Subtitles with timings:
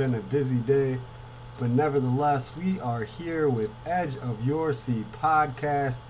[0.00, 0.98] been a busy day?
[1.58, 6.04] But nevertheless, we are here with Edge of Your Seat podcast.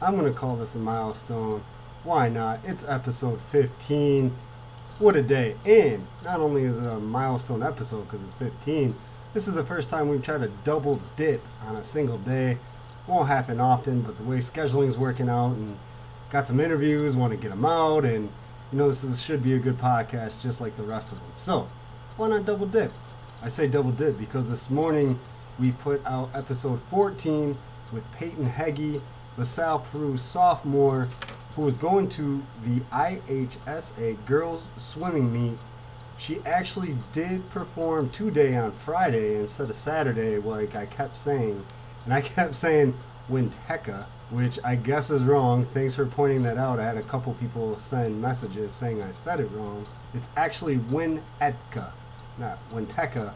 [0.00, 1.64] I'm going to call this a milestone.
[2.04, 2.60] Why not?
[2.62, 4.32] It's episode 15.
[5.00, 5.56] What a day.
[5.66, 8.94] And not only is it a milestone episode because it's 15,
[9.32, 12.58] this is the first time we've tried to double dip on a single day.
[13.08, 15.74] Won't happen often, but the way scheduling is working out and
[16.30, 18.28] got some interviews, want to get them out, and
[18.70, 21.32] you know this is, should be a good podcast just like the rest of them.
[21.36, 21.66] So,
[22.16, 22.92] why not double dip?
[23.44, 25.20] I say double dip because this morning
[25.60, 27.54] we put out episode 14
[27.92, 29.02] with Peyton Heggie,
[29.36, 31.08] LaSalle Peru sophomore,
[31.54, 35.62] who was going to the IHSA girls swimming meet.
[36.16, 41.60] She actually did perform today on Friday instead of Saturday, like I kept saying.
[42.06, 42.94] And I kept saying
[43.30, 45.66] Winteca, which I guess is wrong.
[45.66, 46.78] Thanks for pointing that out.
[46.78, 49.84] I had a couple people send messages saying I said it wrong.
[50.14, 51.94] It's actually Winnetka,
[52.38, 53.32] not Winteca,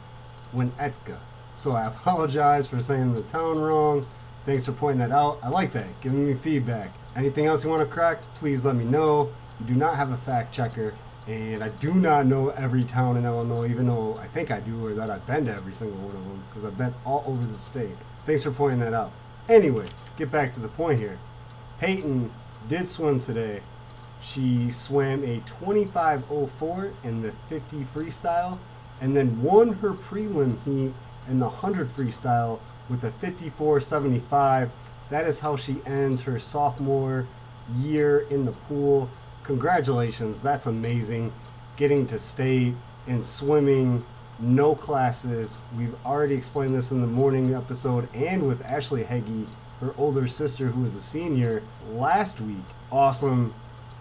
[0.54, 1.18] Winnetka.
[1.56, 4.06] So I apologize for saying the town wrong.
[4.44, 5.38] Thanks for pointing that out.
[5.42, 6.92] I like that, giving me feedback.
[7.16, 9.30] Anything else you want to correct, please let me know.
[9.60, 10.94] You do not have a fact checker,
[11.26, 14.86] and I do not know every town in Illinois, even though I think I do,
[14.86, 17.44] or that I've been to every single one of them, because I've been all over
[17.44, 17.96] the state.
[18.24, 19.12] Thanks for pointing that out.
[19.48, 21.18] Anyway, get back to the point here.
[21.80, 22.30] Peyton
[22.68, 23.62] did swim today.
[24.20, 28.58] She swam a 25.04 in the 50 freestyle
[29.00, 30.92] and then won her prelim heat
[31.28, 34.70] in the 100 freestyle with a 54.75.
[35.10, 37.26] That is how she ends her sophomore
[37.76, 39.08] year in the pool.
[39.44, 41.32] Congratulations, that's amazing.
[41.76, 42.74] Getting to state
[43.06, 44.04] in swimming,
[44.40, 45.60] no classes.
[45.76, 49.46] We've already explained this in the morning episode and with Ashley Heggie,
[49.80, 51.62] her older sister who is a senior,
[51.92, 52.56] last week.
[52.90, 53.54] Awesome.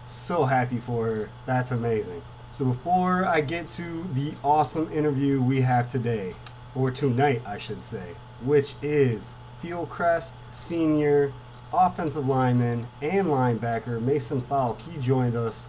[0.06, 1.28] So happy for her.
[1.46, 2.22] That's amazing.
[2.58, 6.32] So before I get to the awesome interview we have today,
[6.74, 11.30] or tonight I should say, which is Fieldcrest senior
[11.72, 14.80] offensive lineman and linebacker Mason Falk.
[14.80, 15.68] He joined us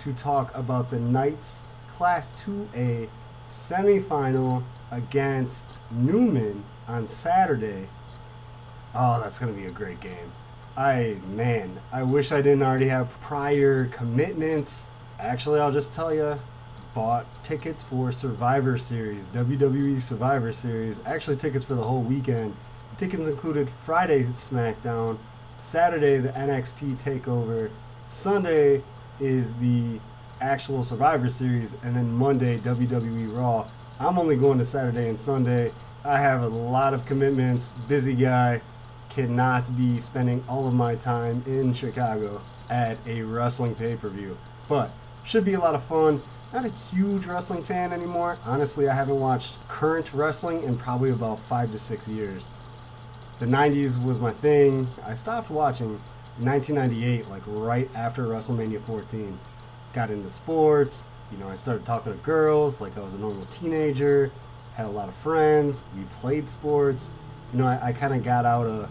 [0.00, 3.08] to talk about the Knights Class 2A
[3.48, 7.86] semifinal against Newman on Saturday.
[8.92, 10.32] Oh, that's going to be a great game.
[10.76, 14.88] I, man, I wish I didn't already have prior commitments.
[15.18, 16.36] Actually, I'll just tell you,
[16.94, 21.00] bought tickets for Survivor Series, WWE Survivor Series.
[21.06, 22.54] Actually, tickets for the whole weekend.
[22.96, 25.18] Tickets included Friday SmackDown,
[25.56, 27.70] Saturday the NXT Takeover,
[28.06, 28.82] Sunday
[29.18, 29.98] is the
[30.40, 33.66] actual Survivor Series, and then Monday WWE Raw.
[33.98, 35.70] I'm only going to Saturday and Sunday.
[36.04, 37.72] I have a lot of commitments.
[37.88, 38.60] Busy guy.
[39.08, 44.36] Cannot be spending all of my time in Chicago at a wrestling pay per view.
[44.68, 44.92] But
[45.24, 46.20] should be a lot of fun.
[46.52, 48.38] Not a huge wrestling fan anymore.
[48.46, 52.48] Honestly, I haven't watched current wrestling in probably about five to six years.
[53.40, 54.86] The 90s was my thing.
[55.04, 55.98] I stopped watching
[56.38, 59.36] 1998, like right after WrestleMania 14
[59.92, 61.08] got into sports.
[61.32, 64.30] You know, I started talking to girls like I was a normal teenager.
[64.74, 65.84] Had a lot of friends.
[65.96, 67.14] We played sports.
[67.52, 68.90] You know, I, I kind of got out of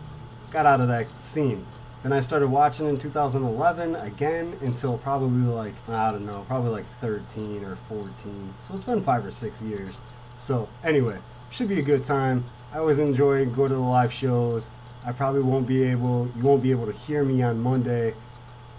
[0.51, 1.65] got out of that scene.
[2.03, 6.85] Then I started watching in 2011 again until probably like I don't know, probably like
[6.99, 8.53] 13 or 14.
[8.59, 10.01] So it's been five or six years.
[10.37, 11.17] So anyway,
[11.49, 12.43] should be a good time.
[12.73, 14.69] I always enjoy go to the live shows.
[15.05, 18.13] I probably won't be able, you won't be able to hear me on Monday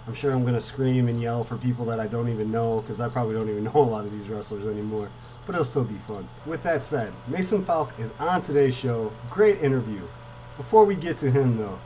[0.07, 2.77] I'm sure I'm going to scream and yell for people that I don't even know
[2.77, 5.09] because I probably don't even know a lot of these wrestlers anymore.
[5.45, 6.27] But it'll still be fun.
[6.45, 9.11] With that said, Mason Falk is on today's show.
[9.29, 10.01] Great interview.
[10.57, 11.79] Before we get to him, though,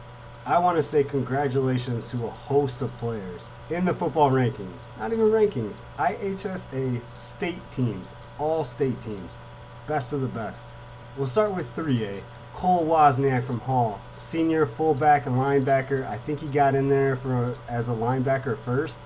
[0.50, 4.88] I want to say congratulations to a host of players in the football rankings.
[4.98, 9.38] Not even rankings, IHSA state teams, all state teams.
[9.86, 10.74] Best of the best.
[11.16, 12.24] We'll start with 3A.
[12.56, 16.08] Cole Wozniak from Hall, senior fullback and linebacker.
[16.08, 19.00] I think he got in there for as a linebacker first,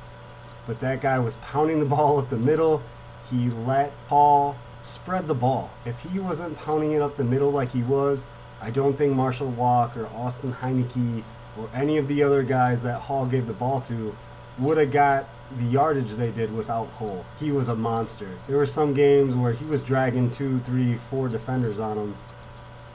[0.65, 2.81] but that guy was pounding the ball up the middle.
[3.29, 5.71] He let Hall spread the ball.
[5.85, 8.29] If he wasn't pounding it up the middle like he was,
[8.63, 11.23] I don't think Marshall Walk or Austin Heineke
[11.59, 14.15] or any of the other guys that Hall gave the ball to
[14.57, 15.27] would have got
[15.57, 17.25] the yardage they did without Cole.
[17.39, 18.29] He was a monster.
[18.47, 22.15] There were some games where he was dragging two, three, four defenders on him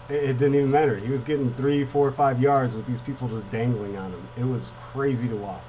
[0.09, 0.97] it, didn't even matter.
[0.97, 4.29] He was getting three, four, five yards with these people just dangling on him.
[4.37, 5.63] It was crazy to watch.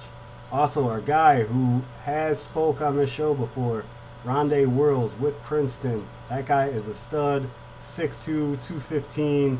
[0.51, 3.83] Also, our guy who has spoke on this show before,
[4.25, 6.05] Rondé Worlds with Princeton.
[6.29, 7.49] That guy is a stud,
[7.81, 9.59] 6'2", 215.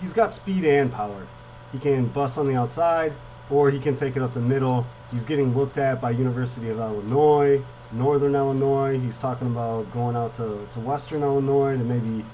[0.00, 1.26] He's got speed and power.
[1.72, 3.12] He can bust on the outside.
[3.50, 4.86] or he can take it up the middle.
[5.10, 7.62] He's getting looked at by University of Illinois,
[7.92, 8.98] Northern Illinois.
[8.98, 12.24] He's talking about going out to, to Western Illinois to maybe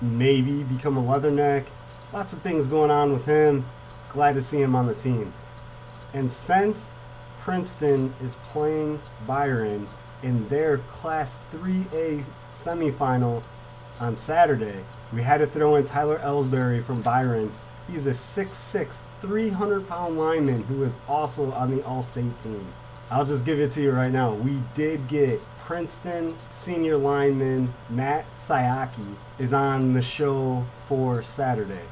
[0.00, 1.66] maybe become a leatherneck.
[2.12, 3.64] Lots of things going on with him.
[4.08, 5.32] Glad to see him on the team.
[6.12, 6.94] And since
[7.40, 9.86] Princeton is playing Byron
[10.22, 13.44] in their Class 3A semifinal
[14.00, 17.52] on Saturday, we had to throw in Tyler Ellsbury from Byron.
[17.90, 22.66] He's a 6'6, 300 pound lineman who is also on the All State team.
[23.10, 24.32] I'll just give it to you right now.
[24.32, 31.84] We did get Princeton senior lineman Matt Sayaki is on the show for Saturday.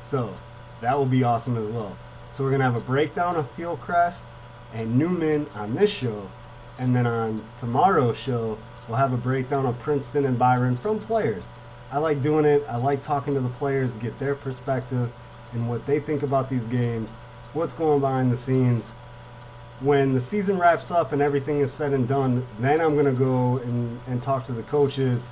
[0.00, 0.34] So
[0.80, 1.96] that will be awesome as well.
[2.32, 4.24] So we're gonna have a breakdown of Fieldcrest
[4.74, 6.28] and Newman on this show,
[6.78, 11.50] and then on tomorrow's show we'll have a breakdown of Princeton and Byron from players.
[11.90, 12.64] I like doing it.
[12.68, 15.10] I like talking to the players to get their perspective
[15.52, 17.12] and what they think about these games,
[17.52, 18.92] what's going behind the scenes.
[19.80, 23.58] When the season wraps up and everything is said and done, then I'm gonna go
[23.58, 25.30] and, and talk to the coaches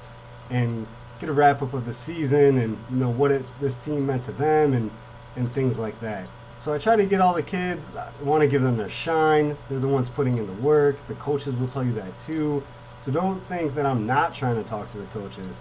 [0.51, 0.87] and
[1.19, 4.25] get a wrap up of the season and you know what it, this team meant
[4.25, 4.91] to them and
[5.37, 6.31] and things like that.
[6.57, 7.97] So I try to get all the kids.
[7.97, 9.57] I want to give them their shine.
[9.69, 10.97] They're the ones putting in the work.
[11.09, 12.63] The coaches will tell you that too.
[13.05, 15.61] So don't think that I'm not trying to talk to the coaches.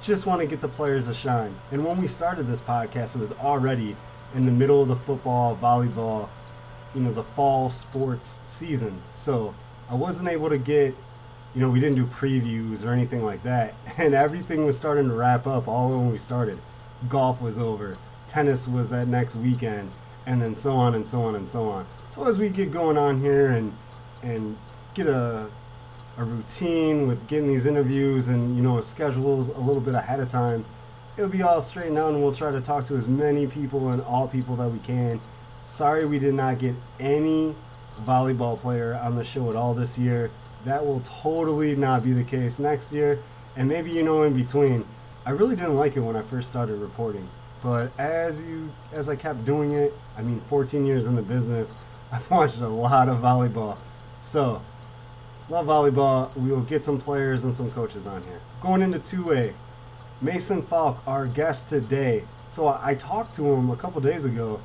[0.00, 1.54] Just want to get the players a shine.
[1.70, 3.96] And when we started this podcast, it was already
[4.34, 6.30] in the middle of the football, volleyball,
[6.94, 9.02] you know, the fall sports season.
[9.12, 9.54] So
[9.90, 10.94] I wasn't able to get
[11.54, 13.74] you know, we didn't do previews or anything like that.
[13.98, 16.58] And everything was starting to wrap up all when we started.
[17.10, 19.90] Golf was over, tennis was that next weekend,
[20.24, 21.84] and then so on and so on and so on.
[22.08, 23.74] So as we get going on here and
[24.22, 24.56] and
[24.94, 25.48] get a
[26.16, 30.28] a routine with getting these interviews and you know schedules a little bit ahead of
[30.28, 30.64] time,
[31.16, 34.00] it'll be all straightened out and we'll try to talk to as many people and
[34.02, 35.20] all people that we can.
[35.66, 37.54] Sorry we did not get any
[38.02, 40.30] volleyball player on the show at all this year.
[40.64, 43.20] That will totally not be the case next year,
[43.56, 44.84] and maybe you know in between.
[45.26, 47.28] I really didn't like it when I first started reporting,
[47.62, 51.74] but as you as I kept doing it, I mean 14 years in the business,
[52.12, 53.78] I've watched a lot of volleyball.
[54.20, 54.62] So,
[55.48, 56.34] love volleyball.
[56.36, 58.40] We will get some players and some coaches on here.
[58.60, 59.52] Going into 2A,
[60.20, 62.24] Mason Falk, our guest today.
[62.48, 64.60] So I talked to him a couple days ago,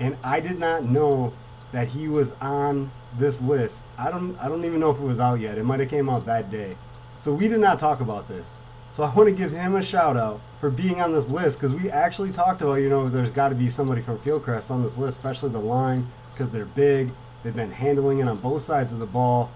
[0.00, 1.32] and I did not know
[1.72, 3.84] that he was on this list.
[3.98, 5.58] I don't I don't even know if it was out yet.
[5.58, 6.74] It might have came out that day.
[7.18, 8.58] So we did not talk about this.
[8.88, 11.74] So I want to give him a shout out for being on this list because
[11.74, 14.98] we actually talked about, you know, there's got to be somebody from Fieldcrest on this
[14.98, 17.10] list, especially the line because they're big.
[17.42, 19.50] They've been handling it on both sides of the ball,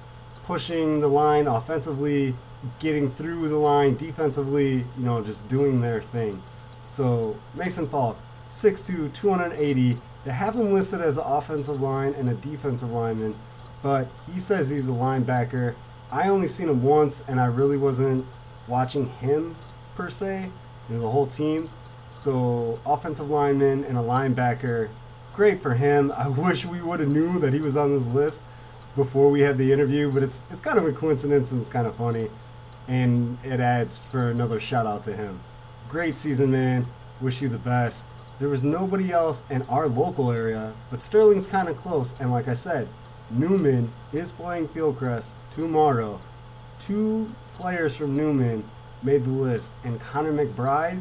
[0.47, 2.33] pushing the line offensively,
[2.79, 6.41] getting through the line defensively, you know, just doing their thing.
[6.87, 8.17] So Mason Falk,
[8.51, 9.97] 6'2", 280.
[10.25, 13.35] They have him listed as an offensive line and a defensive lineman,
[13.83, 15.75] but he says he's a linebacker.
[16.13, 18.25] I only seen him once, and I really wasn't
[18.69, 19.57] watching him
[19.97, 20.51] per se,
[20.89, 21.69] you know, the whole team.
[22.15, 24.91] So offensive lineman and a linebacker,
[25.35, 26.13] great for him.
[26.17, 28.43] I wish we would have knew that he was on this list
[28.97, 31.87] before we had the interview, but it's it's kind of a coincidence and it's kind
[31.87, 32.29] of funny,
[32.89, 35.39] and it adds for another shout out to him.
[35.89, 36.87] Great season, man.
[37.21, 38.13] Wish you the best.
[38.39, 42.49] There was nobody else in our local area, but Sterling's kind of close, and like
[42.49, 42.89] I said,
[43.31, 46.21] Newman is playing Fieldcrest tomorrow.
[46.79, 48.65] Two players from Newman
[49.03, 51.01] made the list, and Connor McBride,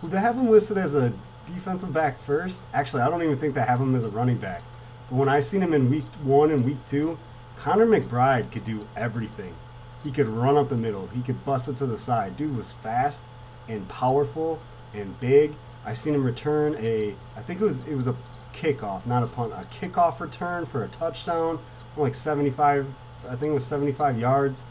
[0.00, 1.12] who they have him listed as a
[1.46, 2.62] defensive back first.
[2.74, 4.62] Actually, I don't even think they have him as a running back.
[5.08, 7.18] But when I seen him in week one and week two,
[7.62, 9.54] Connor McBride could do everything.
[10.02, 11.06] He could run up the middle.
[11.06, 12.36] He could bust it to the side.
[12.36, 13.28] Dude was fast
[13.68, 14.58] and powerful
[14.92, 15.52] and big.
[15.86, 18.16] I seen him return a, I think it was it was a
[18.52, 21.60] kickoff, not a punt, a kickoff return for a touchdown,
[21.96, 22.84] like 75,
[23.30, 24.64] I think it was 75 yards.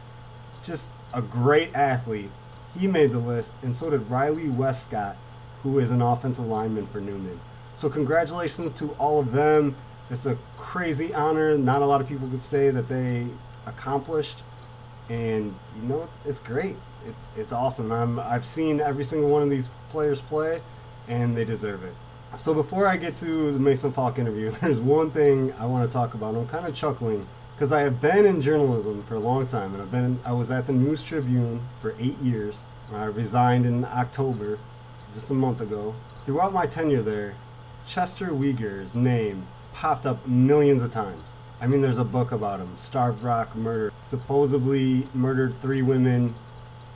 [0.62, 2.30] Just a great athlete.
[2.78, 5.16] He made the list, and so did Riley Westcott,
[5.64, 7.40] who is an offensive lineman for Newman.
[7.74, 9.78] So congratulations to all of them.
[10.12, 11.58] It's a crazy honor.
[11.58, 13.28] Not a lot of people could say that they
[13.66, 14.44] accomplished,
[15.10, 16.76] and you know it's it's great.
[17.06, 17.94] It's it's awesome.
[17.94, 20.60] I'm I've seen every single one of these players play,
[21.08, 21.94] and they deserve it.
[22.38, 25.92] So before I get to the Mason Falk interview, there's one thing I want to
[25.92, 26.36] talk about.
[26.36, 27.26] I'm kind of chuckling
[27.56, 30.52] because I have been in journalism for a long time, and I've been I was
[30.52, 32.64] at the News Tribune for eight years.
[32.94, 34.60] I resigned in October,
[35.14, 35.96] just a month ago.
[36.26, 37.36] Throughout my tenure there,
[37.88, 41.24] Chester Weger's name popped up millions of times.
[41.60, 43.94] I mean, there's a book about him, Starved Rock Murder.
[44.06, 46.34] Supposedly murdered three women.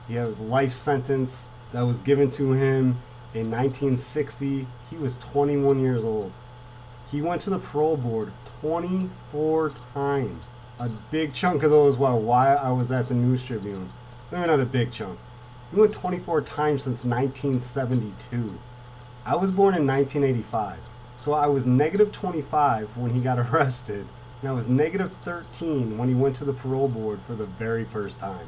[0.07, 2.97] He has life sentence that was given to him
[3.33, 4.65] in 1960.
[4.89, 6.31] He was 21 years old.
[7.11, 10.55] He went to the parole board 24 times.
[10.79, 13.87] A big chunk of those while while I was at the News Tribune.
[14.31, 15.19] Maybe not a big chunk.
[15.71, 18.57] He went 24 times since 1972.
[19.25, 20.79] I was born in 1985.
[21.25, 24.05] So I was negative 25 when he got arrested,
[24.41, 27.83] and I was negative 13 when he went to the parole board for the very
[27.83, 28.47] first time.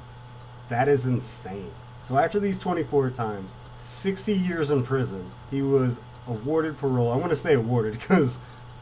[0.70, 1.72] That is insane.
[2.04, 7.12] So after these 24 times, 60 years in prison, he was awarded parole.
[7.12, 8.38] I want to say awarded because,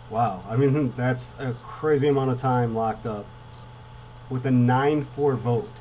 [0.09, 3.25] wow, I mean, that's a crazy amount of time locked up
[4.29, 5.71] with a 9 4 vote.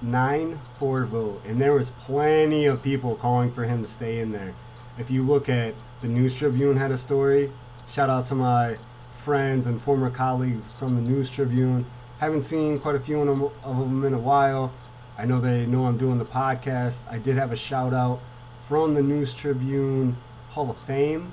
[0.00, 1.42] 9 4 vote.
[1.44, 4.54] And there was plenty of people calling for him to stay in there.
[4.98, 7.52] If you look at the News Tribune had a story.
[7.88, 8.76] Shout out to my
[9.12, 11.86] friends and former colleagues from the News Tribune.
[12.18, 14.72] Haven't seen quite a few of them in a while.
[15.16, 17.08] I know they know I'm doing the podcast.
[17.08, 18.20] I did have a shout out
[18.60, 20.16] from the News Tribune
[20.50, 21.30] Hall of Fame,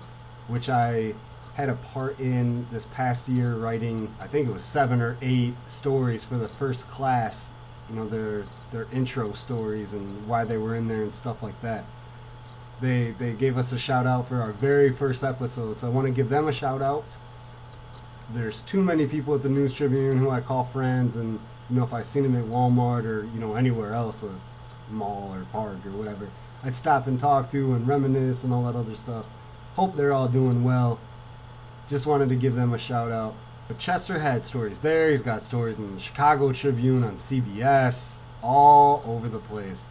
[0.47, 1.15] which I
[1.55, 5.55] had a part in this past year writing I think it was seven or eight
[5.67, 7.53] stories for the first class,
[7.89, 11.59] you know, their their intro stories and why they were in there and stuff like
[11.61, 11.85] that
[12.81, 15.77] they they gave us a shout out for our very first episode.
[15.77, 17.17] So I want to give them a shout out.
[18.33, 21.39] There's too many people at the News Tribune who I call friends, and
[21.69, 24.35] you know if I seen them at Walmart or you know anywhere else, a
[24.91, 26.29] mall or park or whatever,
[26.63, 29.27] I'd stop and talk to and reminisce and all that other stuff.
[29.75, 30.99] Hope they're all doing well.
[31.87, 33.35] Just wanted to give them a shout out.
[33.67, 35.09] But Chester had stories there.
[35.09, 39.85] He's got stories in the Chicago Tribune on CBS, all over the place.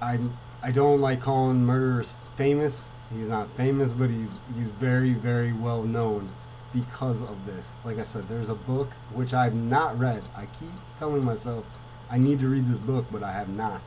[0.00, 0.18] I
[0.64, 2.94] I don't like calling murderers famous.
[3.12, 6.28] He's not famous, but he's he's very very well known
[6.72, 7.80] because of this.
[7.84, 10.24] Like I said, there's a book which I've not read.
[10.36, 11.66] I keep telling myself
[12.08, 13.82] I need to read this book, but I have not.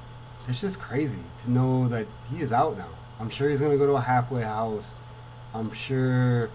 [0.49, 2.89] It's just crazy to know that he is out now.
[3.21, 4.99] I'm sure he's gonna go to a halfway house.
[5.53, 6.49] I'm sure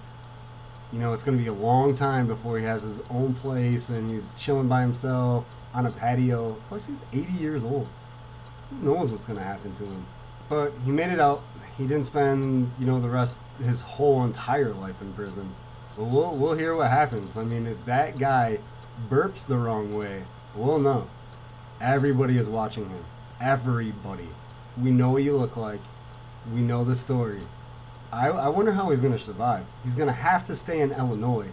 [0.92, 4.10] you know it's gonna be a long time before he has his own place and
[4.10, 6.58] he's chilling by himself on a patio.
[6.68, 7.88] Plus he's 80 years old
[8.82, 10.06] knows what's going to happen to him.
[10.48, 11.42] But he made it out.
[11.78, 15.54] He didn't spend, you know, the rest his whole entire life in prison.
[15.96, 17.36] But we'll we'll hear what happens.
[17.36, 18.58] I mean, if that guy
[19.08, 20.24] burps the wrong way,
[20.54, 21.08] we'll know.
[21.80, 23.04] Everybody is watching him.
[23.40, 24.28] Everybody.
[24.80, 25.80] We know what you look like.
[26.52, 27.40] We know the story.
[28.12, 29.64] I, I wonder how he's going to survive.
[29.84, 31.48] He's going to have to stay in Illinois.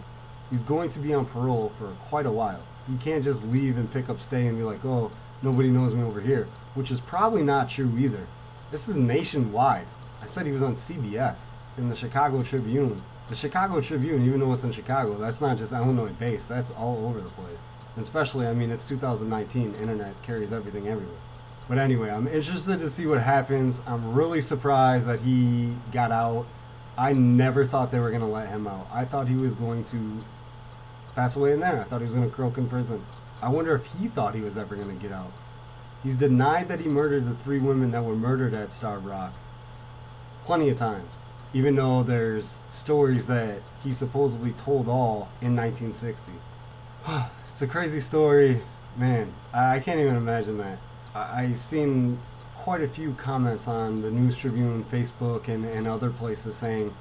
[0.50, 2.62] He's going to be on parole for quite a while.
[2.90, 5.10] He can't just leave and pick up stay and be like, oh,
[5.42, 8.26] nobody knows me over here, which is probably not true either.
[8.70, 9.86] This is nationwide.
[10.22, 12.96] I said he was on CBS in the Chicago Tribune.
[13.28, 17.06] The Chicago Tribune, even though it's in Chicago, that's not just Illinois based, that's all
[17.06, 17.64] over the place.
[17.94, 21.16] And especially, I mean, it's 2019, internet carries everything everywhere.
[21.68, 23.82] But anyway, I'm interested to see what happens.
[23.86, 26.46] I'm really surprised that he got out.
[26.96, 28.88] I never thought they were going to let him out.
[28.92, 30.18] I thought he was going to
[31.14, 31.80] pass away in there.
[31.80, 33.04] I thought he was going to croak in prison.
[33.42, 35.32] I wonder if he thought he was ever going to get out.
[36.02, 39.34] He's denied that he murdered the three women that were murdered at Starved Rock
[40.44, 41.18] plenty of times,
[41.52, 46.32] even though there's stories that he supposedly told all in 1960.
[47.44, 48.62] it's a crazy story.
[48.96, 50.78] Man, I can't even imagine that.
[51.14, 52.18] I, have seen
[52.54, 56.94] quite a few comments on the News Tribune, Facebook, and, and other places saying,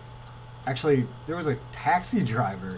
[0.66, 2.78] actually, there was a taxi driver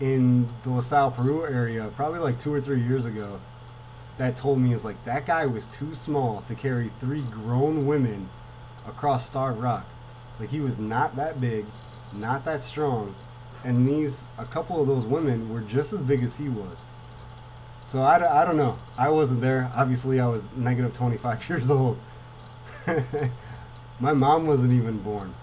[0.00, 3.40] in the LaSalle, Peru area, probably like two or three years ago,
[4.18, 8.28] that told me is like that guy was too small to carry three grown women
[8.86, 9.86] across Starved Rock.
[10.38, 11.66] Like he was not that big,
[12.16, 13.14] not that strong,
[13.64, 16.86] and these a couple of those women were just as big as he was.
[17.86, 18.76] So I, I don't know.
[18.98, 19.70] I wasn't there.
[19.74, 21.98] Obviously, I was negative 25 years old.
[24.00, 25.34] My mom wasn't even born.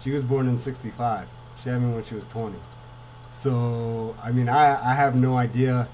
[0.00, 1.28] She was born in 65.
[1.62, 2.56] She had me when she was 20.
[3.30, 5.88] So, I mean, I, I have no idea.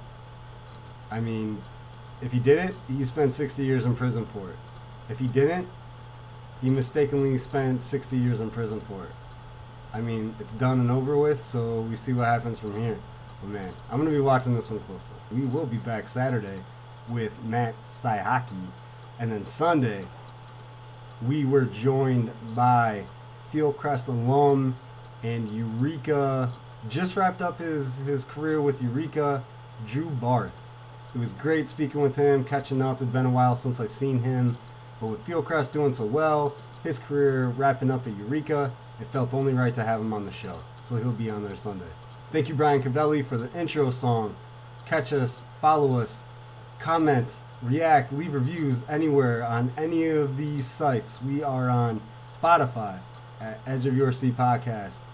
[1.11, 1.59] I mean,
[2.23, 4.57] if he did it, he spent 60 years in prison for it.
[5.09, 5.69] If he didn't,
[6.63, 9.11] he mistakenly spent 60 years in prison for it.
[9.93, 12.99] I mean, it's done and over with, so we see what happens from here.
[13.41, 15.15] But man, I'm going to be watching this one closely.
[15.31, 16.59] We will be back Saturday
[17.13, 18.67] with Matt Saihaki.
[19.21, 20.05] And then Sunday,
[21.27, 23.05] we were joined by
[23.53, 24.77] Fieldcrest alum
[25.23, 26.51] and Eureka
[26.89, 29.43] just wrapped up his, his career with Eureka,
[29.87, 30.61] Drew Barth.
[31.15, 33.01] It was great speaking with him, catching up.
[33.01, 34.57] It's been a while since I've seen him.
[35.01, 39.53] But with Fieldcrest doing so well, his career wrapping up at Eureka, it felt only
[39.53, 40.59] right to have him on the show.
[40.83, 41.87] So he'll be on there Sunday.
[42.31, 44.35] Thank you, Brian Cavelli, for the intro song.
[44.87, 46.25] Catch us, follow us,
[46.79, 51.23] comment, react, leave reviews anywhere on any of these sites.
[51.23, 52.99] We are on Spotify
[53.41, 55.05] at Edge of Your Seat Podcast.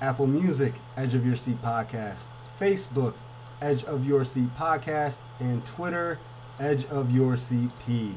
[0.00, 3.14] Apple Music, Edge of Your Seat Podcast, Facebook,
[3.60, 6.18] Edge of Your Seat Podcast, and Twitter,
[6.60, 8.14] Edge of Your Seat P.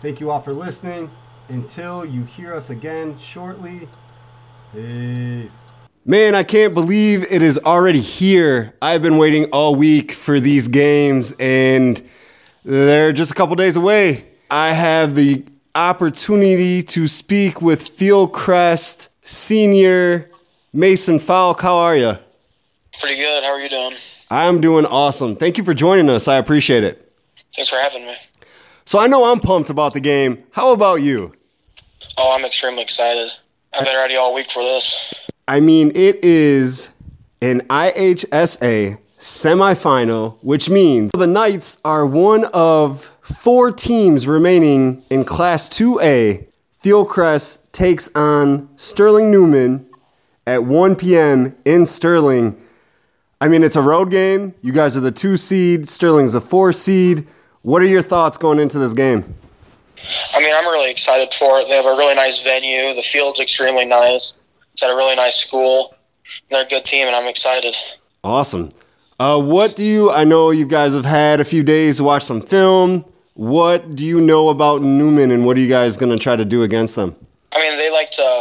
[0.00, 1.10] Thank you all for listening.
[1.48, 3.88] Until you hear us again shortly,
[4.72, 5.64] peace.
[6.06, 8.74] Man, I can't believe it is already here.
[8.82, 12.02] I've been waiting all week for these games, and
[12.64, 14.26] they're just a couple days away.
[14.50, 20.30] I have the opportunity to speak with Fieldcrest senior
[20.74, 21.60] Mason Falk.
[21.60, 22.18] How are you?
[23.00, 23.44] Pretty good.
[23.44, 23.92] How are you doing?
[24.28, 25.36] I'm doing awesome.
[25.36, 26.26] Thank you for joining us.
[26.26, 27.12] I appreciate it.
[27.54, 28.14] Thanks for having me.
[28.84, 30.42] So I know I'm pumped about the game.
[30.50, 31.32] How about you?
[32.18, 33.30] Oh, I'm extremely excited.
[33.72, 35.14] I've been ready all week for this.
[35.46, 36.90] I mean, it is
[37.40, 45.68] an IHSA semifinal, which means the Knights are one of four teams remaining in Class
[45.68, 46.48] 2A.
[46.82, 49.88] Fieldcrest takes on Sterling Newman
[50.46, 51.56] at 1 p.m.
[51.64, 52.56] in Sterling.
[53.40, 54.54] I mean, it's a road game.
[54.62, 55.88] You guys are the two seed.
[55.88, 57.26] Sterling's the four seed.
[57.62, 59.34] What are your thoughts going into this game?
[60.34, 61.68] I mean, I'm really excited for it.
[61.68, 62.94] They have a really nice venue.
[62.94, 64.34] The field's extremely nice.
[64.72, 65.94] It's at a really nice school.
[66.50, 67.76] They're a good team, and I'm excited.
[68.22, 68.70] Awesome.
[69.18, 70.10] Uh, what do you?
[70.10, 73.04] I know you guys have had a few days to watch some film.
[73.34, 76.44] What do you know about Newman, and what are you guys going to try to
[76.44, 77.14] do against them?
[77.54, 78.40] I mean, they like to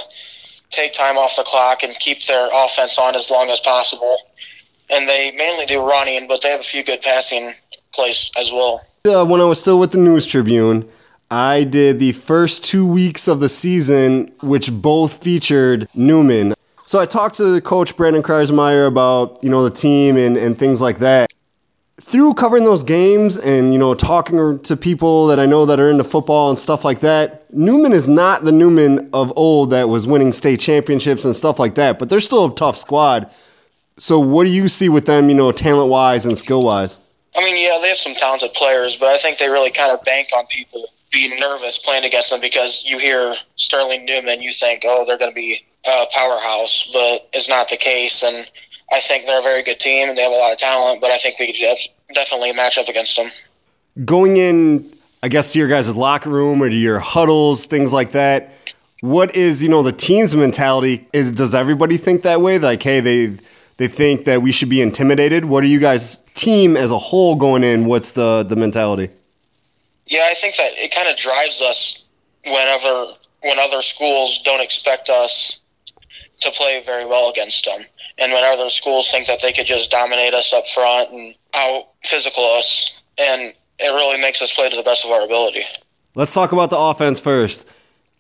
[0.74, 4.18] take time off the clock and keep their offense on as long as possible.
[4.90, 7.52] And they mainly do running, but they have a few good passing
[7.94, 8.82] plays as well.
[9.06, 10.90] Uh, when I was still with the News Tribune,
[11.32, 16.54] I did the first two weeks of the season, which both featured Newman.
[16.86, 20.58] So I talked to the coach Brandon Kreismeyer about, you know, the team and, and
[20.58, 21.32] things like that.
[22.00, 25.90] Through covering those games and, you know, talking to people that I know that are
[25.90, 30.08] into football and stuff like that, Newman is not the Newman of old that was
[30.08, 33.32] winning state championships and stuff like that, but they're still a tough squad.
[33.98, 37.00] So what do you see with them, you know, talent wise and skill wise?
[37.36, 40.04] I mean, yeah, they have some talented players, but I think they really kind of
[40.04, 44.84] bank on people being nervous playing against them because you hear Sterling Newman, you think,
[44.86, 48.24] oh, they're going to be a powerhouse, but it's not the case.
[48.24, 48.50] And
[48.92, 51.12] I think they're a very good team and they have a lot of talent, but
[51.12, 53.28] I think we could definitely match up against them.
[54.06, 54.92] Going in,
[55.24, 58.52] I guess, to your guys' locker room or to your huddles, things like that.
[59.00, 61.08] What is, you know, the team's mentality?
[61.14, 62.60] Is does everybody think that way?
[62.60, 63.38] Like, hey, they
[63.78, 65.46] they think that we should be intimidated.
[65.46, 67.86] What are you guys team as a whole going in?
[67.86, 69.10] What's the the mentality?
[70.08, 72.06] Yeah, I think that it kind of drives us
[72.44, 73.06] whenever
[73.44, 75.62] when other schools don't expect us
[76.42, 77.80] to play very well against them,
[78.18, 81.92] and when other schools think that they could just dominate us up front and out
[82.04, 85.62] physical us, and it really makes us play to the best of our ability.
[86.16, 87.68] Let's talk about the offense first.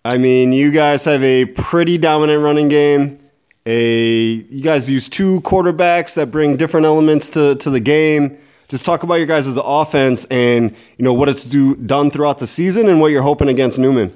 [0.05, 3.19] I mean, you guys have a pretty dominant running game.
[3.65, 8.37] A you guys use two quarterbacks that bring different elements to, to the game
[8.73, 12.39] just talk about your guys' as offense and you know what it's do done throughout
[12.39, 14.11] the season and what you're hoping against Newman.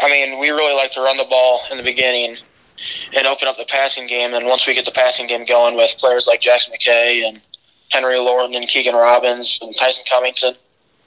[0.00, 2.36] I mean, we really like to run the ball in the beginning
[3.16, 4.34] and open up the passing game.
[4.34, 7.40] And once we get the passing game going with players like Jackson McKay and
[7.90, 10.54] Henry Lorton and Keegan Robbins and Tyson Cummington,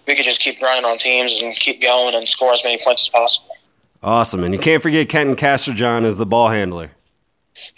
[0.08, 3.04] we could just keep running on teams and keep going and score as many points
[3.04, 3.56] as possible.
[4.02, 4.44] Awesome.
[4.44, 6.92] And you can't forget Kenton Castrojohn as the ball handler.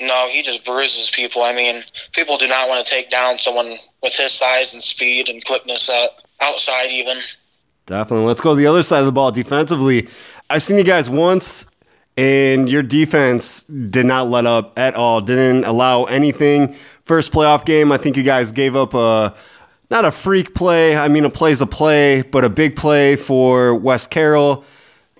[0.02, 1.44] No, he just bruises people.
[1.44, 5.30] I mean, people do not want to take down someone with his size and speed
[5.30, 6.10] and quickness at
[6.42, 7.16] outside even.
[7.86, 8.26] Definitely.
[8.26, 10.08] Let's go to the other side of the ball defensively.
[10.50, 11.68] I've seen you guys once
[12.18, 15.22] and your defense did not let up at all.
[15.22, 16.76] Didn't allow anything.
[17.06, 19.36] First playoff game, I think you guys gave up a
[19.90, 20.98] not a freak play.
[20.98, 24.66] I mean, a play's a play, but a big play for West Carroll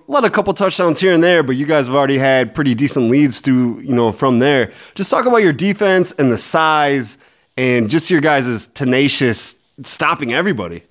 [0.08, 3.10] let a couple touchdowns here and there, but you guys have already had pretty decent
[3.10, 4.72] leads to, you know, from there.
[4.94, 7.18] Just talk about your defense and the size
[7.56, 10.82] and just your guys' tenacious stopping everybody.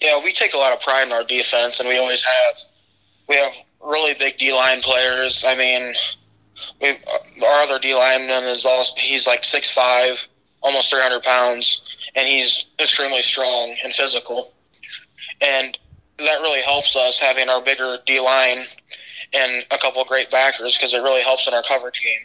[0.00, 2.56] Yeah, we take a lot of pride in our defense, and we always have.
[3.28, 5.44] We have really big D line players.
[5.46, 5.94] I mean,
[6.82, 10.26] our other D lineman is also he's like six five,
[10.64, 14.52] almost three hundred pounds, and he's extremely strong and physical.
[15.40, 15.78] And
[16.18, 18.58] that really helps us having our bigger D line
[19.34, 22.20] and a couple great backers because it really helps in our coverage game.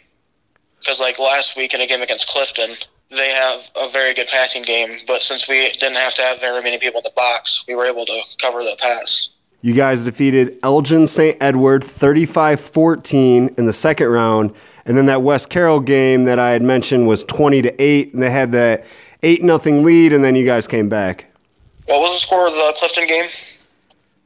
[0.78, 2.70] Because like last week in a game against Clifton,
[3.10, 6.62] they have a very good passing game, but since we didn't have to have very
[6.62, 9.30] many people in the box, we were able to cover the pass.
[9.62, 11.36] You guys defeated Elgin St.
[11.40, 14.54] Edward 35 14 in the second round.
[14.84, 18.22] And then that West Carroll game that I had mentioned was 20 to 8, and
[18.22, 18.84] they had that
[19.22, 21.26] 8 nothing lead, and then you guys came back.
[21.86, 23.24] What was the score of the Clifton game?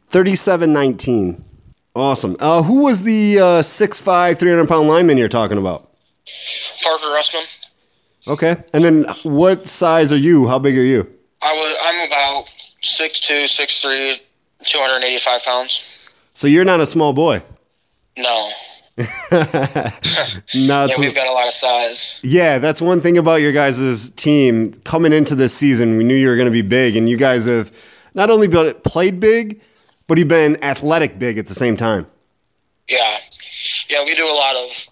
[0.08, 1.44] 37 19.
[1.96, 2.36] Awesome.
[2.40, 5.90] Uh, who was the uh, 6'5, 300 pound lineman you're talking about?
[6.82, 7.70] Parker Russman.
[8.26, 8.56] Okay.
[8.72, 10.48] And then what size are you?
[10.48, 11.10] How big are you?
[11.42, 12.44] I was I'm about
[12.82, 14.20] 6'2", 6'3",
[14.64, 16.10] 285 pounds.
[16.32, 17.42] So you're not a small boy.
[18.16, 18.50] No.
[18.96, 22.20] no, yeah, we've got a lot of size.
[22.22, 24.72] Yeah, that's one thing about your guys' team.
[24.84, 27.46] Coming into this season, we knew you were going to be big, and you guys
[27.46, 27.72] have
[28.14, 29.60] not only played big,
[30.06, 32.06] but you've been athletic big at the same time.
[32.88, 33.16] Yeah.
[33.88, 34.88] Yeah, we do a lot of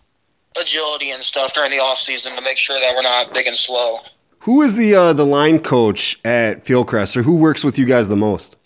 [0.60, 3.56] agility and stuff during the off season to make sure that we're not big and
[3.56, 3.98] slow.
[4.40, 8.08] Who is the uh, the line coach at Fieldcrest, or who works with you guys
[8.08, 8.56] the most?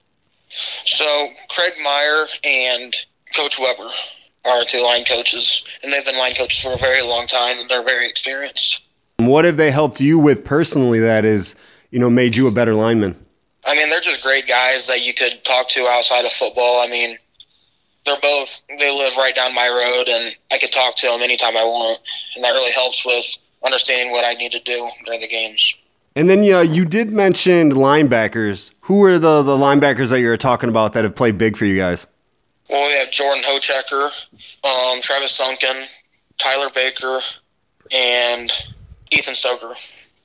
[0.49, 1.05] So
[1.51, 2.97] Craig Meyer and
[3.37, 3.91] Coach Weber
[4.47, 7.69] are two line coaches, and they've been line coaches for a very long time, and
[7.69, 8.83] they're very experienced.
[9.19, 11.01] What have they helped you with personally?
[11.01, 11.57] That is,
[11.91, 13.17] you know, made you a better lineman.
[13.67, 16.81] I mean, they're just great guys that you could talk to outside of football.
[16.81, 17.17] I mean,
[18.05, 21.57] they're both they live right down my road, and I could talk to them anytime
[21.57, 22.01] I want,
[22.35, 23.25] and that really helps with
[23.65, 25.77] understanding what I need to do during the games.
[26.15, 28.73] And then yeah, you did mention linebackers.
[28.83, 31.77] Who are the the linebackers that you're talking about that have played big for you
[31.77, 32.07] guys?
[32.69, 34.11] Well, we have Jordan Hochecker,
[34.65, 35.75] um, Travis Sunken,
[36.39, 37.21] Tyler Baker,
[37.93, 38.51] and
[39.13, 39.75] Ethan Stoker.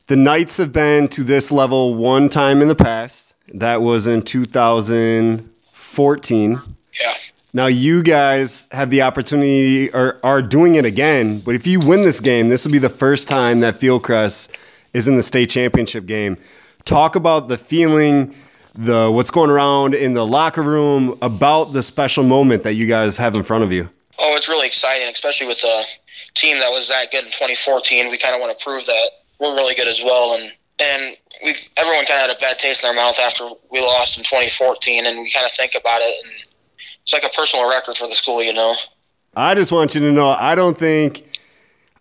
[0.07, 3.35] The Knights have been to this level one time in the past.
[3.53, 6.51] That was in 2014.
[6.51, 6.59] Yeah.
[7.53, 12.01] Now you guys have the opportunity or are doing it again, but if you win
[12.01, 14.55] this game, this will be the first time that Fieldcrest
[14.93, 16.37] is in the state championship game.
[16.85, 18.33] Talk about the feeling,
[18.73, 23.17] the what's going around in the locker room about the special moment that you guys
[23.17, 23.89] have in front of you.
[24.19, 25.85] Oh, it's really exciting, especially with the
[26.33, 28.09] team that was that good in 2014.
[28.09, 31.53] We kind of want to prove that we're really good as well, and and we
[31.77, 35.05] everyone kind of had a bad taste in their mouth after we lost in 2014,
[35.05, 36.33] and we kind of think about it, and
[37.01, 38.73] it's like a personal record for the school, you know.
[39.35, 41.30] I just want you to know, I don't think.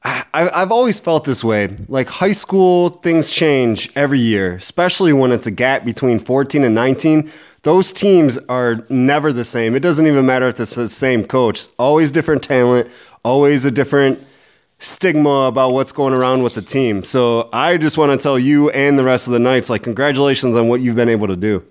[0.02, 1.76] I, I've always felt this way.
[1.88, 6.74] Like high school, things change every year, especially when it's a gap between 14 and
[6.74, 7.30] 19.
[7.62, 9.74] Those teams are never the same.
[9.74, 11.68] It doesn't even matter if it's the same coach.
[11.78, 12.90] Always different talent,
[13.22, 14.24] always a different
[14.78, 17.04] stigma about what's going around with the team.
[17.04, 20.56] So I just want to tell you and the rest of the Knights, like, congratulations
[20.56, 21.62] on what you've been able to do.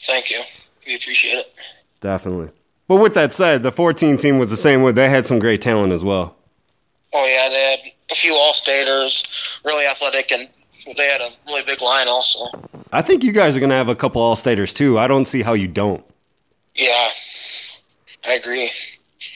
[0.00, 0.40] Thank you.
[0.86, 1.54] We appreciate it.
[2.00, 2.50] Definitely.
[2.88, 4.92] But with that said, the 14 team was the same way.
[4.92, 6.36] They had some great talent as well.
[7.14, 7.48] Oh, yeah.
[7.48, 10.48] They had a few All Staters, really athletic, and
[10.96, 12.46] they had a really big line also.
[12.92, 14.98] I think you guys are going to have a couple All Staters too.
[14.98, 16.04] I don't see how you don't.
[16.74, 17.08] Yeah,
[18.26, 18.70] I agree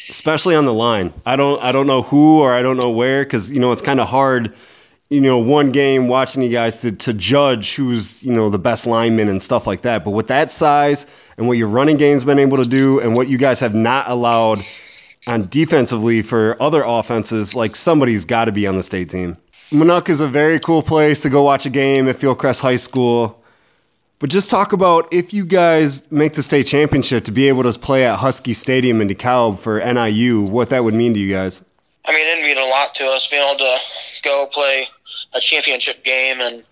[0.08, 1.12] especially on the line.
[1.24, 3.82] I don't I don't know who or I don't know where because you know it's
[3.82, 4.54] kind of hard.
[5.08, 8.86] You know, one game watching you guys to to judge who's you know the best
[8.86, 10.04] lineman and stuff like that.
[10.04, 13.28] But with that size and what your running game's been able to do and what
[13.28, 14.60] you guys have not allowed
[15.26, 19.36] on defensively for other offenses, like somebody's got to be on the state team.
[19.70, 23.42] Minonk is a very cool place to go watch a game at Fieldcrest High School.
[24.18, 27.78] But just talk about if you guys make the state championship to be able to
[27.78, 31.64] play at Husky Stadium in DeKalb for NIU, what that would mean to you guys.
[32.06, 33.76] I mean, it would mean a lot to us being able to
[34.22, 34.86] go play
[35.34, 36.64] a championship game, and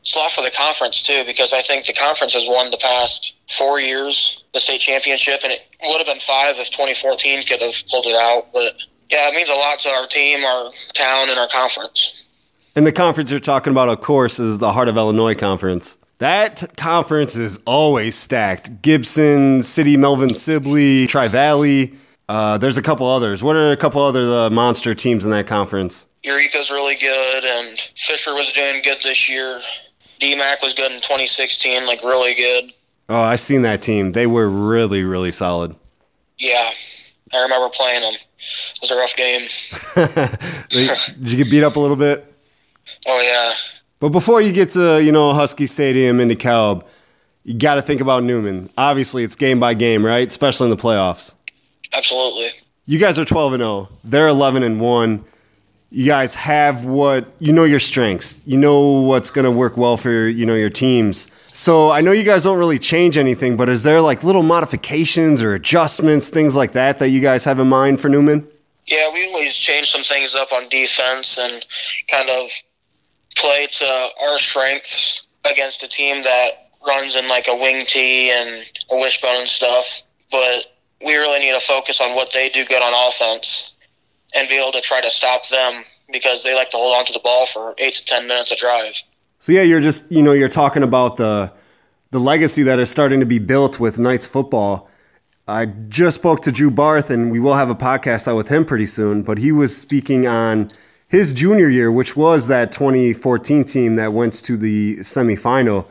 [0.00, 2.76] it's a lot for the conference too because I think the conference has won the
[2.76, 7.60] past four years the state championship, and it would have been five if 2014 could
[7.60, 8.46] have pulled it out.
[8.54, 12.30] But yeah, it means a lot to our team, our town, and our conference.
[12.76, 15.98] And the conference you're talking about, of course, is the Heart of Illinois Conference.
[16.18, 18.82] That conference is always stacked.
[18.82, 21.94] Gibson, City, Melvin Sibley, Tri Valley.
[22.28, 23.42] Uh, there's a couple others.
[23.42, 26.06] What are a couple other the monster teams in that conference?
[26.22, 29.60] Eureka's really good, and Fisher was doing good this year.
[30.20, 32.72] Dee-Mack was good in 2016, like really good.
[33.08, 34.12] Oh, I seen that team.
[34.12, 35.76] They were really, really solid.
[36.38, 36.70] Yeah,
[37.32, 38.14] I remember playing them.
[38.14, 39.48] It was a rough game.
[41.20, 42.32] Did you get beat up a little bit?
[43.06, 43.52] Oh yeah.
[44.00, 46.86] But before you get to, you know, Husky Stadium in DeKalb,
[47.44, 48.70] you got to think about Newman.
[48.76, 50.26] Obviously, it's game by game, right?
[50.26, 51.34] Especially in the playoffs.
[51.94, 52.48] Absolutely.
[52.86, 53.88] You guys are 12 and 0.
[54.02, 55.24] They're 11 and 1.
[55.94, 58.42] You guys have what you know your strengths.
[58.44, 61.28] You know what's going to work well for, you know, your teams.
[61.46, 65.40] So, I know you guys don't really change anything, but is there like little modifications
[65.40, 68.44] or adjustments, things like that that you guys have in mind for Newman?
[68.86, 71.64] Yeah, we always change some things up on defense and
[72.10, 72.50] kind of
[73.36, 78.68] play to our strengths against a team that runs in like a wing tee and
[78.90, 80.02] a wishbone and stuff.
[80.32, 80.72] But
[81.06, 83.73] we really need to focus on what they do good on offense
[84.34, 87.12] and be able to try to stop them because they like to hold on to
[87.12, 89.02] the ball for eight to ten minutes a drive.
[89.38, 91.52] So yeah, you're just you know you're talking about the
[92.10, 94.88] the legacy that is starting to be built with Knights football.
[95.46, 98.64] I just spoke to Drew Barth, and we will have a podcast out with him
[98.64, 99.22] pretty soon.
[99.22, 100.70] But he was speaking on
[101.06, 105.86] his junior year, which was that 2014 team that went to the semifinal,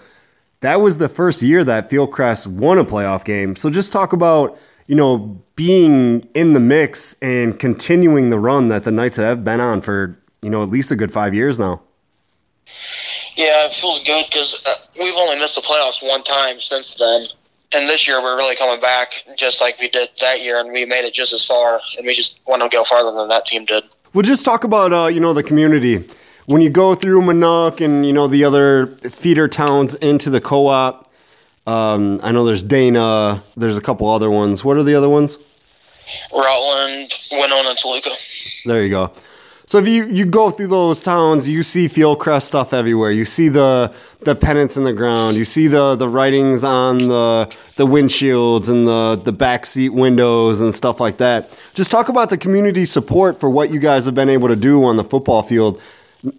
[0.61, 3.55] that was the first year that Fieldcrest won a playoff game.
[3.55, 4.57] So just talk about,
[4.93, 9.59] you know, being in the mix and continuing the run that the Knights have been
[9.59, 11.81] on for, you know, at least a good five years now.
[13.35, 17.25] Yeah, it feels good because uh, we've only missed the playoffs one time since then.
[17.73, 20.85] And this year we're really coming back just like we did that year, and we
[20.85, 23.65] made it just as far, and we just want to go farther than that team
[23.65, 23.83] did.
[24.13, 26.07] We'll just talk about, uh, you know, the community.
[26.45, 31.09] When you go through Minonk and, you know, the other feeder towns into the co-op,
[31.65, 34.65] um, I know there's Dana, there's a couple other ones.
[34.65, 35.37] What are the other ones?
[36.33, 38.09] Rutland, Winona, Toluca.
[38.65, 39.11] There you go.
[39.65, 43.11] So if you, you go through those towns, you see Fieldcrest stuff everywhere.
[43.11, 45.35] You see the the pennants in the ground.
[45.35, 50.61] You see the, the writings on the the windshields and the the back seat windows
[50.61, 51.57] and stuff like that.
[51.73, 54.83] Just talk about the community support for what you guys have been able to do
[54.83, 55.81] on the football field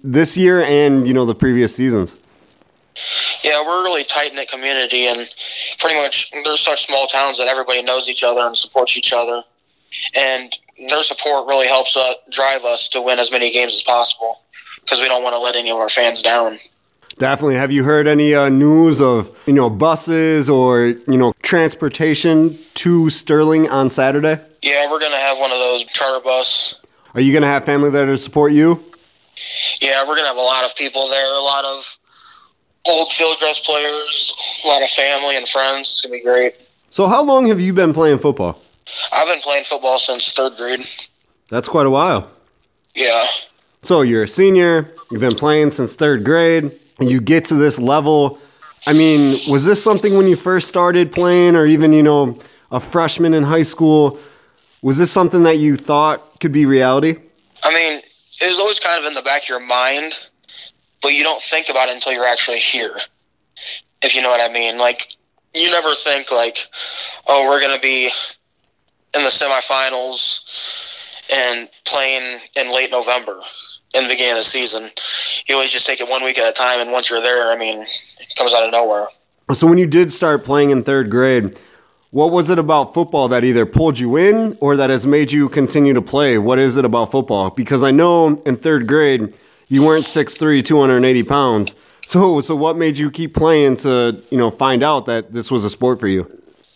[0.05, 2.17] this year and you know the previous seasons.
[3.45, 5.19] Yeah, we're a really tight knit community, and
[5.79, 9.43] pretty much there's such small towns that everybody knows each other and supports each other.
[10.17, 14.41] And their support really helps us drive us to win as many games as possible
[14.81, 16.57] because we don't want to let any of our fans down.
[17.19, 17.55] Definitely.
[17.57, 23.11] Have you heard any uh, news of you know buses or you know transportation to
[23.11, 24.41] Sterling on Saturday?
[24.63, 26.77] Yeah, we're gonna have one of those charter bus.
[27.15, 28.83] Are you gonna have family there to support you?
[29.81, 31.37] Yeah, we're gonna have a lot of people there.
[31.37, 31.99] A lot of
[32.87, 35.92] old Fieldcrest players, a lot of family and friends.
[35.92, 36.55] It's gonna be great.
[36.90, 38.61] So, how long have you been playing football?
[39.12, 40.87] I've been playing football since third grade.
[41.51, 42.31] That's quite a while.
[42.94, 43.27] Yeah.
[43.83, 47.79] So you're a senior, you've been playing since third grade, and you get to this
[47.79, 48.38] level.
[48.87, 52.38] I mean, was this something when you first started playing, or even, you know,
[52.70, 54.18] a freshman in high school?
[54.83, 57.16] Was this something that you thought could be reality?
[57.62, 60.12] I mean, it was always kind of in the back of your mind,
[61.05, 62.97] but you don't think about it until you're actually here.
[64.03, 64.79] If you know what I mean.
[64.79, 65.17] Like,
[65.55, 66.59] you never think, like,
[67.29, 68.07] oh, we're to be
[69.14, 70.40] in the semifinals
[71.33, 73.38] and playing in late November
[73.95, 74.88] in the beginning of the season.
[75.47, 77.57] You always just take it one week at a time, and once you're there, I
[77.57, 79.07] mean, it comes out of nowhere.
[79.53, 81.59] So when you did start playing in third grade,
[82.11, 85.51] what was it about football that either pulled you in or that has made you
[85.51, 86.38] continue to play?
[86.38, 87.51] What is it about football?
[87.51, 89.37] Because I know in third grade
[89.68, 91.77] you weren't 6'3", 280 pounds.
[92.07, 95.64] So so what made you keep playing to you know find out that this was
[95.64, 96.22] a sport for you?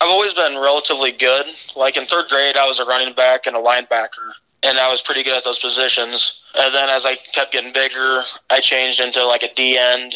[0.01, 1.47] I've always been relatively good.
[1.77, 4.31] Like in third grade, I was a running back and a linebacker,
[4.63, 6.43] and I was pretty good at those positions.
[6.59, 10.15] And then as I kept getting bigger, I changed into like a D end,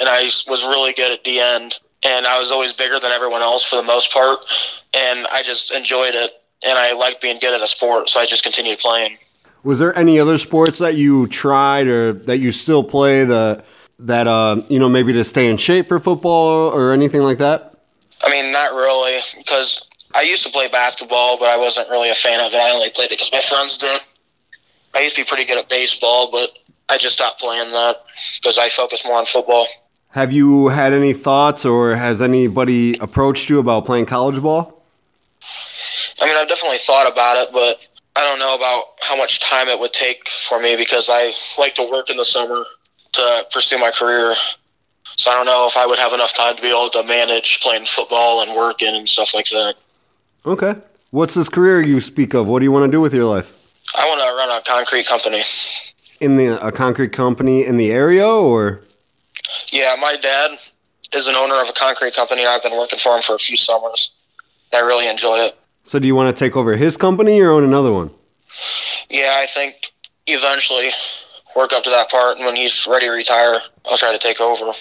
[0.00, 1.78] and I was really good at D end.
[2.04, 4.44] And I was always bigger than everyone else for the most part,
[4.96, 6.32] and I just enjoyed it.
[6.66, 9.18] And I liked being good at a sport, so I just continued playing.
[9.64, 13.64] Was there any other sports that you tried or that you still play that
[14.00, 17.74] that uh, you know maybe to stay in shape for football or anything like that?
[18.24, 22.14] I mean, not really, because I used to play basketball, but I wasn't really a
[22.14, 22.56] fan of it.
[22.56, 24.00] I only played it because my friends did.
[24.94, 26.58] I used to be pretty good at baseball, but
[26.90, 27.96] I just stopped playing that
[28.36, 29.66] because I focus more on football.
[30.10, 34.82] Have you had any thoughts, or has anybody approached you about playing college ball?
[36.20, 39.68] I mean, I've definitely thought about it, but I don't know about how much time
[39.68, 42.64] it would take for me because I like to work in the summer
[43.12, 44.34] to pursue my career.
[45.16, 47.60] So I don't know if I would have enough time to be able to manage
[47.60, 49.74] playing football and working and stuff like that.
[50.44, 50.74] Okay.
[51.10, 52.48] What's this career you speak of?
[52.48, 53.52] What do you want to do with your life?
[53.98, 55.42] I want to run a concrete company.
[56.20, 58.82] In the a concrete company in the area or?
[59.70, 60.52] Yeah, my dad
[61.14, 63.38] is an owner of a concrete company and I've been working for him for a
[63.38, 64.12] few summers.
[64.72, 65.58] I really enjoy it.
[65.92, 68.08] So do you want to take over his company or own another one?
[69.10, 69.92] Yeah, I think
[70.26, 70.88] eventually
[71.54, 74.40] work up to that part and when he's ready to retire, I'll try to take
[74.40, 74.72] over.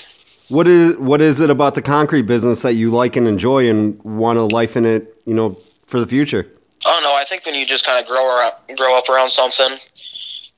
[0.48, 4.02] What is what is it about the concrete business that you like and enjoy and
[4.04, 6.48] want to life in it, you know, for the future?
[6.86, 9.80] Oh no, I think when you just kind of grow around, grow up around something,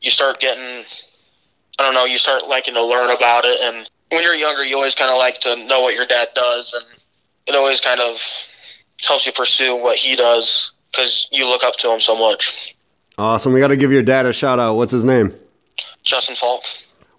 [0.02, 0.86] you start getting,
[1.80, 3.60] I don't know, you start liking to learn about it.
[3.64, 6.80] And when you're younger, you always kind of like to know what your dad does,
[6.80, 7.02] and
[7.48, 8.22] it always kind of
[9.08, 12.76] helps you pursue what he does because you look up to him so much.
[13.18, 13.54] Awesome.
[13.54, 14.76] We got to give your dad a shout out.
[14.76, 15.34] What's his name?
[16.04, 16.64] Justin Falk.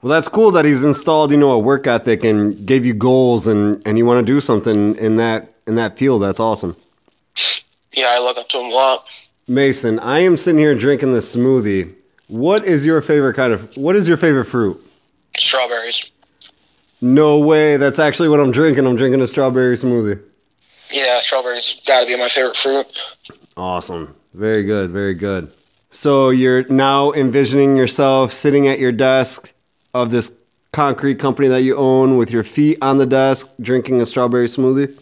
[0.02, 3.46] Well, that's cool that he's installed, you know, a work ethic and gave you goals
[3.46, 6.22] and, and you want to do something in that in that field.
[6.22, 6.76] That's awesome.
[7.92, 9.06] Yeah, I look up to him a lot.
[9.48, 11.94] Mason, I am sitting here drinking this smoothie.
[12.28, 14.78] What is your favorite kind of what is your favorite fruit?
[15.38, 16.10] Strawberries.
[17.00, 17.76] No way.
[17.76, 18.86] That's actually what I'm drinking.
[18.86, 20.22] I'm drinking a strawberry smoothie.
[20.94, 23.00] Yeah, strawberries got to be my favorite fruit.
[23.56, 24.14] Awesome.
[24.32, 24.90] Very good.
[24.90, 25.52] Very good.
[25.90, 29.52] So you're now envisioning yourself sitting at your desk
[29.92, 30.30] of this
[30.72, 34.96] concrete company that you own with your feet on the desk, drinking a strawberry smoothie.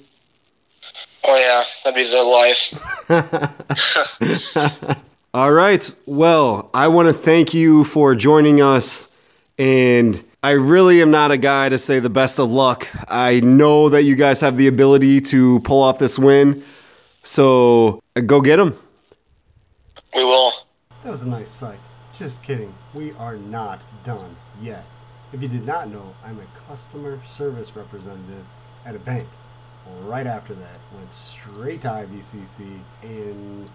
[1.24, 2.72] Oh yeah, that'd be the life.
[5.34, 5.94] All right.
[6.06, 9.08] Well, I want to thank you for joining us
[9.58, 12.88] and I really am not a guy to say the best of luck.
[13.06, 16.64] I know that you guys have the ability to pull off this win.
[17.22, 18.76] So uh, go get them.
[20.16, 20.50] We will.
[21.02, 21.78] That was a nice sight.
[22.12, 22.74] Just kidding.
[22.92, 24.84] We are not done yet.
[25.32, 28.44] If you did not know, I'm a customer service representative
[28.84, 29.28] at a bank.
[30.00, 33.70] Right after that, went straight to IVCC and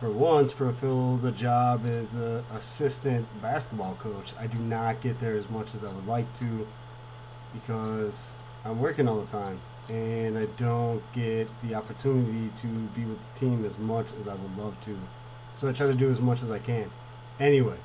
[0.00, 4.32] for once fulfill the job as an assistant basketball coach.
[4.40, 6.66] I do not get there as much as I would like to
[7.52, 9.60] because I'm working all the time
[9.90, 14.34] and I don't get the opportunity to be with the team as much as I
[14.34, 14.96] would love to.
[15.52, 16.90] So I try to do as much as I can.
[17.38, 17.76] Anyway,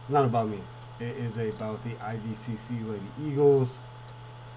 [0.00, 0.60] it's not about me.
[1.00, 3.82] It is about the IVCC Lady Eagles.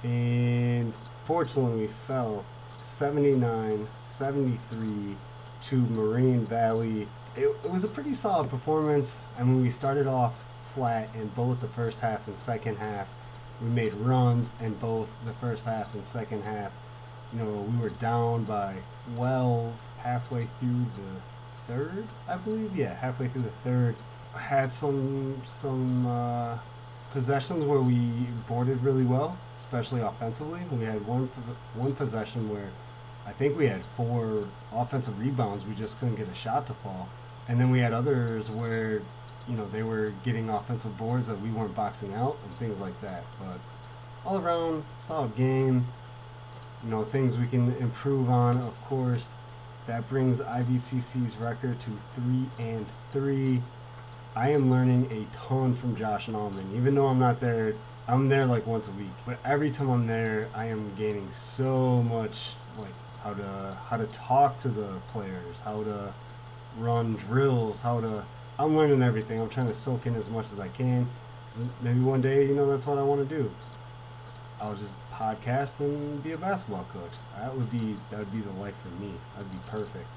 [0.03, 0.93] And
[1.25, 5.15] fortunately, we fell 79 73
[5.71, 7.07] to Moraine Valley.
[7.37, 9.21] It, it was a pretty solid performance.
[9.39, 13.09] I mean, we started off flat in both the first half and second half.
[13.61, 16.73] We made runs in both the first half and second half.
[17.31, 18.79] You know, we were down by
[19.15, 21.21] 12 halfway through the
[21.55, 22.75] third, I believe.
[22.75, 23.95] Yeah, halfway through the third.
[24.37, 26.57] Had some some uh,
[27.11, 28.09] possessions where we
[28.45, 30.59] boarded really well, especially offensively.
[30.69, 31.27] We had one
[31.75, 32.71] one possession where
[33.25, 34.41] I think we had four
[34.73, 35.65] offensive rebounds.
[35.65, 37.07] We just couldn't get a shot to fall.
[37.47, 39.01] And then we had others where,
[39.47, 42.99] you know, they were getting offensive boards that we weren't boxing out and things like
[43.01, 43.23] that.
[43.39, 43.59] But
[44.25, 45.85] all around, solid game.
[46.83, 49.37] You know, things we can improve on, of course.
[49.87, 53.61] That brings IVCC's record to three and three.
[54.35, 57.73] I am learning a ton from Josh Nallman, even though I'm not there.
[58.07, 62.01] I'm there like once a week, but every time I'm there, I am gaining so
[62.03, 66.13] much like how to how to talk to the players, how to
[66.77, 68.23] run drills, how to.
[68.59, 69.39] I'm learning everything.
[69.39, 71.07] I'm trying to soak in as much as I can.
[71.81, 73.51] Maybe one day, you know, that's what I want to do.
[74.61, 77.11] I'll just podcast and be a basketball coach.
[77.37, 79.13] That would be that would be the life for me.
[79.35, 80.07] That'd be perfect.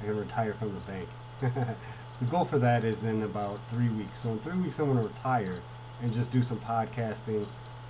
[0.00, 1.08] I can retire from the bank.
[1.40, 4.20] the goal for that is in about three weeks.
[4.20, 5.60] So in three weeks, I'm to retire
[6.02, 7.46] and just do some podcasting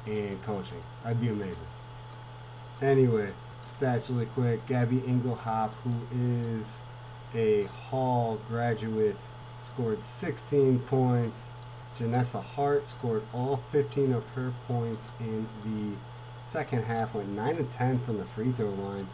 [0.06, 0.78] and coaching.
[1.04, 1.66] That'd be amazing.
[2.82, 3.30] Anyway,
[3.76, 4.66] stats really quick.
[4.66, 6.82] Gabby Engelhop, who is
[7.34, 9.16] a Hall graduate,
[9.56, 11.52] scored 16 points.
[11.96, 15.96] Janessa Hart scored all 15 of her points in the
[16.40, 19.08] second half, went 9 to 10 from the free throw line.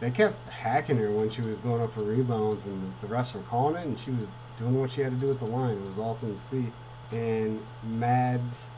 [0.00, 3.42] They kept hacking her when she was going up for rebounds, and the refs were
[3.42, 5.76] calling it, and she was doing what she had to do at the line.
[5.76, 6.66] It was awesome to see.
[7.12, 8.70] And Mads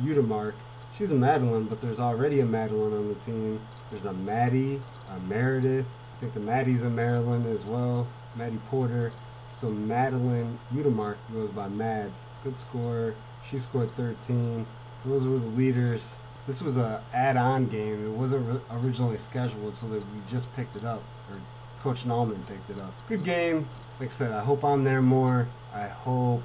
[0.00, 0.54] Udemark
[0.98, 3.60] she's a Madeline, but there's already a Madeline on the team.
[3.88, 5.86] There's a Maddie, a Meredith.
[6.16, 8.08] I think the Maddie's in Maryland as well.
[8.36, 9.12] Maddie Porter.
[9.52, 12.28] So Madeline Udemark goes by Mads.
[12.42, 13.14] Good score.
[13.46, 14.66] She scored 13.
[14.98, 16.20] So those were the leaders.
[16.46, 18.04] This was a add-on game.
[18.04, 21.36] It wasn't originally scheduled, so that we just picked it up, or
[21.82, 22.94] Coach Nallman picked it up.
[23.06, 23.68] Good game.
[24.00, 25.46] Like I said, I hope I'm there more.
[25.74, 26.42] I hope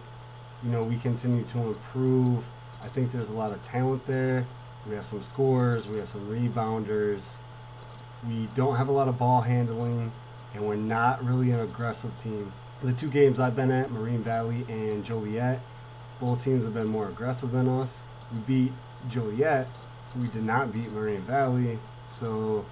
[0.64, 2.46] you know we continue to improve.
[2.84, 4.46] I think there's a lot of talent there.
[4.88, 7.38] We have some scorers, we have some rebounders.
[8.28, 10.12] We don't have a lot of ball handling,
[10.54, 12.52] and we're not really an aggressive team.
[12.82, 15.60] The two games I've been at, Moraine Valley and Joliet,
[16.20, 18.06] both teams have been more aggressive than us.
[18.34, 18.72] We beat
[19.08, 19.70] Joliet,
[20.22, 22.66] we did not beat Moraine Valley, so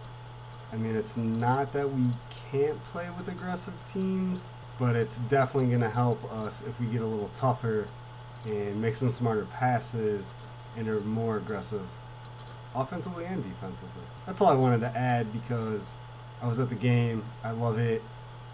[0.73, 2.07] I mean, it's not that we
[2.51, 7.01] can't play with aggressive teams, but it's definitely going to help us if we get
[7.01, 7.87] a little tougher
[8.47, 10.35] and make some smarter passes
[10.77, 11.87] and are more aggressive
[12.75, 14.03] offensively and defensively.
[14.25, 15.95] That's all I wanted to add because
[16.41, 17.23] I was at the game.
[17.43, 18.01] I love it.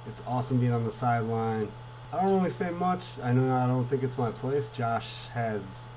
[0.07, 1.67] It's awesome being on the sideline.
[2.13, 3.19] I don't really say much.
[3.21, 4.67] I know I don't think it's my place.
[4.67, 5.91] Josh has,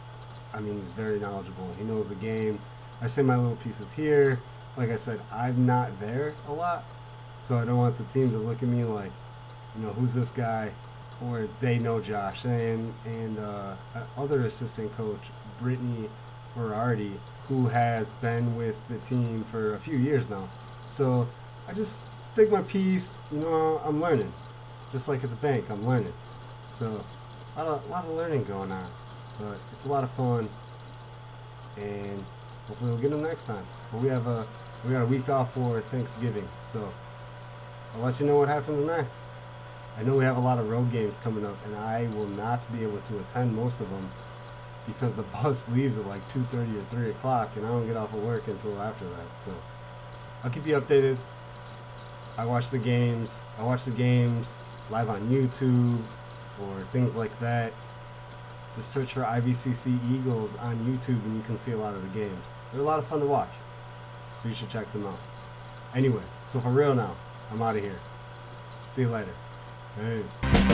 [0.52, 1.70] I mean, he's very knowledgeable.
[1.78, 2.58] He knows the game.
[3.00, 4.38] I say my little pieces here.
[4.76, 6.84] Like I said, I'm not there a lot,
[7.38, 9.10] so I don't want the team to look at me like,
[9.76, 10.70] you know, who's this guy?
[11.24, 13.74] Or they know Josh and and uh,
[14.16, 16.08] other assistant coach Brittany
[16.56, 17.12] Berardi,
[17.48, 20.48] who has been with the team for a few years now.
[20.88, 21.28] So
[21.68, 23.20] I just stick my piece.
[23.30, 24.32] You know, I'm learning,
[24.90, 26.12] just like at the bank, I'm learning.
[26.68, 26.86] So
[27.56, 28.86] a lot of, a lot of learning going on,
[29.38, 30.48] but it's a lot of fun,
[31.76, 32.24] and
[32.66, 33.64] hopefully we'll get them next time.
[33.92, 34.46] But we have a
[34.84, 36.92] we got a week off for Thanksgiving, so
[37.94, 39.22] I'll let you know what happens next.
[40.00, 42.66] I know we have a lot of road games coming up, and I will not
[42.72, 44.08] be able to attend most of them
[44.86, 48.14] because the bus leaves at like 2.30 or 3 o'clock, and I don't get off
[48.14, 49.40] of work until after that.
[49.40, 49.54] So
[50.42, 51.20] I'll keep you updated.
[52.38, 53.44] I watch the games.
[53.58, 54.54] I watch the games
[54.88, 56.00] live on YouTube
[56.62, 57.74] or things like that.
[58.76, 62.24] Just search for IVCC Eagles on YouTube, and you can see a lot of the
[62.24, 62.40] games.
[62.72, 63.52] They're a lot of fun to watch,
[64.40, 65.20] so you should check them out.
[65.94, 67.14] Anyway, so for real now,
[67.52, 67.98] I'm out of here.
[68.86, 69.34] See you later.
[69.98, 70.69] Peace.